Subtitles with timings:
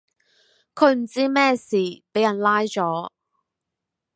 [0.73, 3.13] 佢唔知乜事,卑人拉左